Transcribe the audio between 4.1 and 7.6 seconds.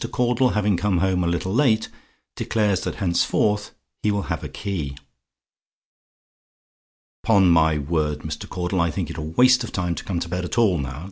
HAVE A KEY." "'Pon